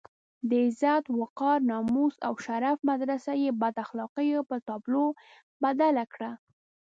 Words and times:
د 0.49 0.51
عزت، 0.67 1.03
وقار، 1.19 1.57
ناموس 1.71 2.15
او 2.27 2.33
شرف 2.45 2.77
مدرسه 2.89 3.31
یې 3.43 3.49
بد 3.61 3.75
اخلاقيو 3.85 4.47
په 4.49 4.55
تابلو 4.67 5.05
بدله 5.63 6.03
کړه. 6.13 6.31